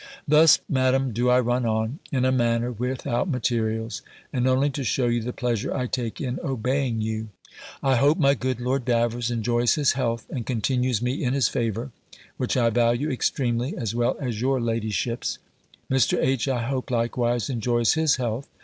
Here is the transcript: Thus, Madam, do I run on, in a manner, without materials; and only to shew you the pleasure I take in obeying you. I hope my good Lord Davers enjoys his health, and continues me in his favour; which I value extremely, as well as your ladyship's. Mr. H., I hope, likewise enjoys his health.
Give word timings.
Thus, 0.27 0.57
Madam, 0.67 1.11
do 1.13 1.29
I 1.29 1.39
run 1.39 1.63
on, 1.63 1.99
in 2.11 2.25
a 2.25 2.31
manner, 2.31 2.71
without 2.71 3.29
materials; 3.29 4.01
and 4.33 4.47
only 4.47 4.71
to 4.71 4.83
shew 4.83 5.07
you 5.11 5.21
the 5.21 5.31
pleasure 5.31 5.71
I 5.71 5.85
take 5.85 6.19
in 6.19 6.39
obeying 6.43 7.01
you. 7.01 7.29
I 7.83 7.97
hope 7.97 8.17
my 8.17 8.33
good 8.33 8.59
Lord 8.59 8.83
Davers 8.83 9.29
enjoys 9.29 9.75
his 9.75 9.91
health, 9.91 10.25
and 10.31 10.43
continues 10.43 11.03
me 11.03 11.23
in 11.23 11.35
his 11.35 11.49
favour; 11.49 11.91
which 12.37 12.57
I 12.57 12.71
value 12.71 13.11
extremely, 13.11 13.77
as 13.77 13.93
well 13.93 14.17
as 14.19 14.41
your 14.41 14.59
ladyship's. 14.59 15.37
Mr. 15.87 16.17
H., 16.19 16.47
I 16.47 16.63
hope, 16.63 16.89
likewise 16.89 17.47
enjoys 17.47 17.93
his 17.93 18.15
health. 18.15 18.47